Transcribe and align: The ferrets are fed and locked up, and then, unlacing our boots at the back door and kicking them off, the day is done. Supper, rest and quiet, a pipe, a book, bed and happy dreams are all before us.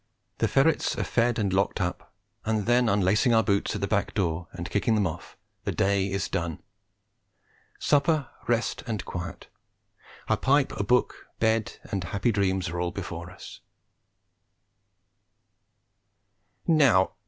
The 0.39 0.47
ferrets 0.47 0.97
are 0.97 1.03
fed 1.03 1.37
and 1.37 1.53
locked 1.53 1.79
up, 1.79 2.11
and 2.43 2.65
then, 2.65 2.89
unlacing 2.89 3.35
our 3.35 3.43
boots 3.43 3.75
at 3.75 3.81
the 3.81 3.87
back 3.87 4.15
door 4.15 4.47
and 4.51 4.67
kicking 4.67 4.95
them 4.95 5.05
off, 5.05 5.37
the 5.63 5.71
day 5.71 6.11
is 6.11 6.27
done. 6.27 6.57
Supper, 7.77 8.27
rest 8.47 8.81
and 8.87 9.05
quiet, 9.05 9.45
a 10.27 10.37
pipe, 10.37 10.75
a 10.75 10.83
book, 10.83 11.27
bed 11.37 11.73
and 11.83 12.03
happy 12.05 12.31
dreams 12.31 12.67
are 12.69 12.79
all 12.81 12.89
before 12.89 13.29
us. 13.29 13.59